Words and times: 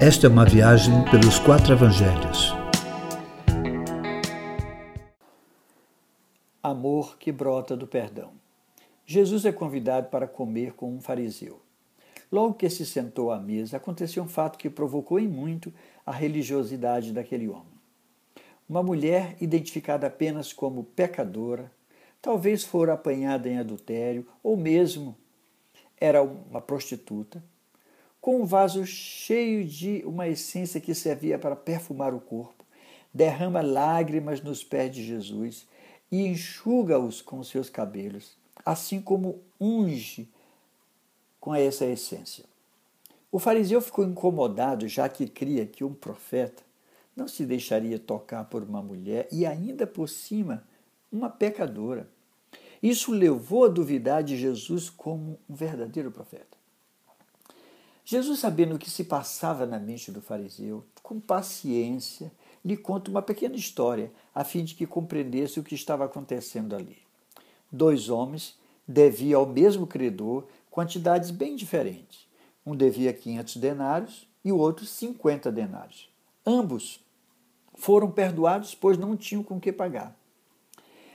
Esta 0.00 0.28
é 0.28 0.30
uma 0.30 0.44
viagem 0.44 1.04
pelos 1.10 1.40
quatro 1.40 1.72
evangelhos. 1.72 2.54
Amor 6.62 7.18
que 7.18 7.32
brota 7.32 7.76
do 7.76 7.84
perdão. 7.84 8.30
Jesus 9.04 9.44
é 9.44 9.50
convidado 9.50 10.06
para 10.08 10.28
comer 10.28 10.74
com 10.74 10.94
um 10.94 11.00
fariseu. 11.00 11.60
Logo 12.30 12.54
que 12.54 12.70
se 12.70 12.86
sentou 12.86 13.32
à 13.32 13.40
mesa, 13.40 13.76
aconteceu 13.76 14.22
um 14.22 14.28
fato 14.28 14.56
que 14.56 14.70
provocou 14.70 15.18
em 15.18 15.26
muito 15.26 15.74
a 16.06 16.12
religiosidade 16.12 17.12
daquele 17.12 17.48
homem. 17.48 17.74
Uma 18.68 18.84
mulher 18.84 19.36
identificada 19.40 20.06
apenas 20.06 20.52
como 20.52 20.84
pecadora, 20.84 21.72
talvez 22.22 22.62
fora 22.62 22.92
apanhada 22.92 23.48
em 23.48 23.58
adultério 23.58 24.24
ou 24.44 24.56
mesmo 24.56 25.16
era 26.00 26.22
uma 26.22 26.60
prostituta, 26.60 27.42
com 28.28 28.42
um 28.42 28.44
vaso 28.44 28.84
cheio 28.84 29.64
de 29.64 30.02
uma 30.04 30.28
essência 30.28 30.82
que 30.82 30.94
servia 30.94 31.38
para 31.38 31.56
perfumar 31.56 32.12
o 32.12 32.20
corpo, 32.20 32.62
derrama 33.10 33.62
lágrimas 33.62 34.42
nos 34.42 34.62
pés 34.62 34.94
de 34.94 35.02
Jesus 35.02 35.66
e 36.12 36.26
enxuga-os 36.26 37.22
com 37.22 37.42
seus 37.42 37.70
cabelos, 37.70 38.36
assim 38.66 39.00
como 39.00 39.40
unge 39.58 40.28
com 41.40 41.54
essa 41.54 41.86
essência. 41.86 42.44
O 43.32 43.38
fariseu 43.38 43.80
ficou 43.80 44.04
incomodado, 44.04 44.86
já 44.86 45.08
que 45.08 45.26
cria 45.26 45.64
que 45.64 45.82
um 45.82 45.94
profeta 45.94 46.62
não 47.16 47.26
se 47.26 47.46
deixaria 47.46 47.98
tocar 47.98 48.44
por 48.44 48.62
uma 48.62 48.82
mulher 48.82 49.26
e 49.32 49.46
ainda 49.46 49.86
por 49.86 50.06
cima 50.06 50.62
uma 51.10 51.30
pecadora. 51.30 52.06
Isso 52.82 53.10
levou 53.10 53.64
a 53.64 53.68
duvidar 53.68 54.22
de 54.22 54.36
Jesus 54.36 54.90
como 54.90 55.38
um 55.48 55.54
verdadeiro 55.54 56.10
profeta. 56.10 56.57
Jesus, 58.10 58.38
sabendo 58.38 58.74
o 58.74 58.78
que 58.78 58.88
se 58.88 59.04
passava 59.04 59.66
na 59.66 59.78
mente 59.78 60.10
do 60.10 60.22
fariseu, 60.22 60.82
com 61.02 61.20
paciência, 61.20 62.32
lhe 62.64 62.74
conta 62.74 63.10
uma 63.10 63.20
pequena 63.20 63.54
história, 63.54 64.10
a 64.34 64.44
fim 64.44 64.64
de 64.64 64.74
que 64.74 64.86
compreendesse 64.86 65.60
o 65.60 65.62
que 65.62 65.74
estava 65.74 66.06
acontecendo 66.06 66.74
ali. 66.74 66.96
Dois 67.70 68.08
homens 68.08 68.58
deviam 68.88 69.42
ao 69.42 69.46
mesmo 69.46 69.86
credor 69.86 70.46
quantidades 70.70 71.30
bem 71.30 71.54
diferentes. 71.54 72.26
Um 72.64 72.74
devia 72.74 73.12
500 73.12 73.58
denários 73.58 74.26
e 74.42 74.50
o 74.50 74.56
outro 74.56 74.86
50 74.86 75.52
denários. 75.52 76.08
Ambos 76.46 77.04
foram 77.74 78.10
perdoados, 78.10 78.74
pois 78.74 78.96
não 78.96 79.18
tinham 79.18 79.42
com 79.42 79.60
que 79.60 79.70
pagar. 79.70 80.16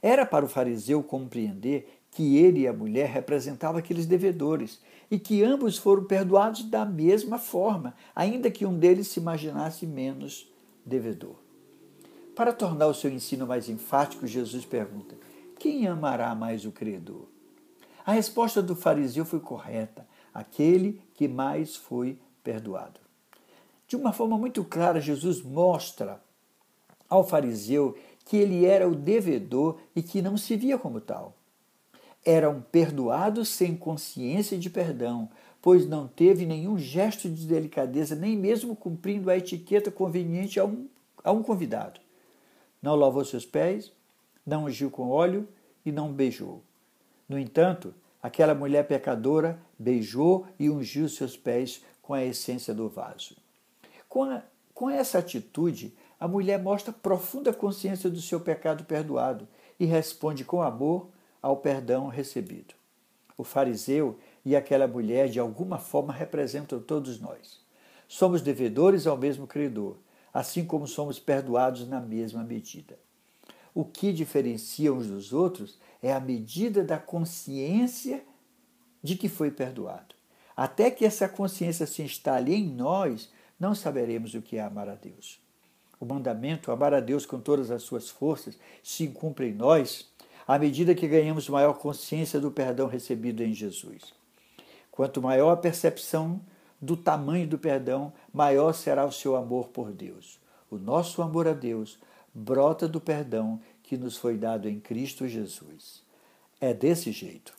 Era 0.00 0.24
para 0.24 0.46
o 0.46 0.48
fariseu 0.48 1.02
compreender 1.02 1.97
que 2.18 2.36
ele 2.36 2.62
e 2.62 2.66
a 2.66 2.72
mulher 2.72 3.08
representavam 3.08 3.78
aqueles 3.78 4.04
devedores 4.04 4.80
e 5.08 5.20
que 5.20 5.44
ambos 5.44 5.78
foram 5.78 6.02
perdoados 6.02 6.64
da 6.64 6.84
mesma 6.84 7.38
forma, 7.38 7.94
ainda 8.12 8.50
que 8.50 8.66
um 8.66 8.76
deles 8.76 9.06
se 9.06 9.20
imaginasse 9.20 9.86
menos 9.86 10.52
devedor. 10.84 11.36
Para 12.34 12.52
tornar 12.52 12.88
o 12.88 12.94
seu 12.94 13.08
ensino 13.08 13.46
mais 13.46 13.68
enfático, 13.68 14.26
Jesus 14.26 14.64
pergunta: 14.64 15.14
Quem 15.60 15.86
amará 15.86 16.34
mais 16.34 16.64
o 16.64 16.72
credor? 16.72 17.22
A 18.04 18.10
resposta 18.10 18.60
do 18.60 18.74
fariseu 18.74 19.24
foi 19.24 19.38
correta: 19.38 20.04
aquele 20.34 21.00
que 21.14 21.28
mais 21.28 21.76
foi 21.76 22.18
perdoado. 22.42 22.98
De 23.86 23.94
uma 23.94 24.12
forma 24.12 24.36
muito 24.36 24.64
clara, 24.64 25.00
Jesus 25.00 25.40
mostra 25.40 26.20
ao 27.08 27.24
fariseu 27.24 27.96
que 28.24 28.36
ele 28.36 28.66
era 28.66 28.88
o 28.88 28.96
devedor 28.96 29.78
e 29.94 30.02
que 30.02 30.20
não 30.20 30.36
se 30.36 30.56
via 30.56 30.76
como 30.76 31.00
tal. 31.00 31.37
Era 32.24 32.50
um 32.50 32.60
perdoado 32.60 33.44
sem 33.44 33.76
consciência 33.76 34.58
de 34.58 34.68
perdão, 34.68 35.28
pois 35.62 35.86
não 35.86 36.06
teve 36.06 36.46
nenhum 36.46 36.78
gesto 36.78 37.28
de 37.28 37.46
delicadeza, 37.46 38.14
nem 38.14 38.36
mesmo 38.36 38.76
cumprindo 38.76 39.30
a 39.30 39.36
etiqueta 39.36 39.90
conveniente 39.90 40.60
a 40.60 40.64
um, 40.64 40.86
a 41.22 41.32
um 41.32 41.42
convidado. 41.42 42.00
Não 42.82 42.94
lavou 42.94 43.24
seus 43.24 43.44
pés, 43.44 43.92
não 44.46 44.64
ungiu 44.64 44.90
com 44.90 45.10
óleo 45.10 45.48
e 45.84 45.92
não 45.92 46.12
beijou. 46.12 46.62
No 47.28 47.38
entanto, 47.38 47.94
aquela 48.22 48.54
mulher 48.54 48.86
pecadora 48.86 49.60
beijou 49.78 50.46
e 50.58 50.70
ungiu 50.70 51.08
seus 51.08 51.36
pés 51.36 51.82
com 52.00 52.14
a 52.14 52.24
essência 52.24 52.72
do 52.72 52.88
vaso. 52.88 53.36
Com, 54.08 54.24
a, 54.24 54.42
com 54.72 54.88
essa 54.88 55.18
atitude, 55.18 55.94
a 56.18 56.26
mulher 56.26 56.60
mostra 56.60 56.92
profunda 56.92 57.52
consciência 57.52 58.08
do 58.08 58.20
seu 58.20 58.40
pecado 58.40 58.84
perdoado 58.84 59.46
e 59.78 59.84
responde 59.84 60.44
com 60.44 60.62
amor 60.62 61.08
ao 61.42 61.56
perdão 61.56 62.08
recebido. 62.08 62.74
O 63.36 63.44
fariseu 63.44 64.18
e 64.44 64.56
aquela 64.56 64.88
mulher, 64.88 65.28
de 65.28 65.38
alguma 65.38 65.78
forma, 65.78 66.12
representam 66.12 66.80
todos 66.80 67.20
nós. 67.20 67.60
Somos 68.08 68.42
devedores 68.42 69.06
ao 69.06 69.16
mesmo 69.16 69.46
credor, 69.46 69.96
assim 70.32 70.64
como 70.64 70.86
somos 70.86 71.18
perdoados 71.18 71.86
na 71.86 72.00
mesma 72.00 72.42
medida. 72.42 72.98
O 73.74 73.84
que 73.84 74.12
diferencia 74.12 74.92
uns 74.92 75.06
dos 75.06 75.32
outros 75.32 75.78
é 76.02 76.12
a 76.12 76.20
medida 76.20 76.82
da 76.82 76.98
consciência 76.98 78.24
de 79.02 79.14
que 79.16 79.28
foi 79.28 79.50
perdoado. 79.50 80.14
Até 80.56 80.90
que 80.90 81.04
essa 81.04 81.28
consciência 81.28 81.86
se 81.86 82.02
instale 82.02 82.54
em 82.54 82.66
nós, 82.66 83.30
não 83.60 83.74
saberemos 83.74 84.34
o 84.34 84.42
que 84.42 84.56
é 84.56 84.62
amar 84.62 84.88
a 84.88 84.94
Deus. 84.94 85.40
O 86.00 86.04
mandamento, 86.04 86.72
amar 86.72 86.94
a 86.94 87.00
Deus 87.00 87.26
com 87.26 87.38
todas 87.38 87.70
as 87.70 87.82
suas 87.82 88.08
forças, 88.08 88.58
se 88.82 89.06
cumpre 89.08 89.50
em 89.50 89.54
nós 89.54 90.10
à 90.48 90.58
medida 90.58 90.94
que 90.94 91.06
ganhamos 91.06 91.46
maior 91.46 91.74
consciência 91.74 92.40
do 92.40 92.50
perdão 92.50 92.88
recebido 92.88 93.42
em 93.42 93.52
Jesus. 93.52 94.14
Quanto 94.90 95.20
maior 95.20 95.50
a 95.50 95.56
percepção 95.58 96.40
do 96.80 96.96
tamanho 96.96 97.46
do 97.46 97.58
perdão, 97.58 98.14
maior 98.32 98.72
será 98.72 99.04
o 99.04 99.12
seu 99.12 99.36
amor 99.36 99.68
por 99.68 99.92
Deus. 99.92 100.40
O 100.70 100.78
nosso 100.78 101.20
amor 101.20 101.46
a 101.46 101.52
Deus 101.52 101.98
brota 102.32 102.88
do 102.88 102.98
perdão 102.98 103.60
que 103.82 103.98
nos 103.98 104.16
foi 104.16 104.38
dado 104.38 104.70
em 104.70 104.80
Cristo 104.80 105.28
Jesus. 105.28 106.02
É 106.58 106.72
desse 106.72 107.12
jeito. 107.12 107.57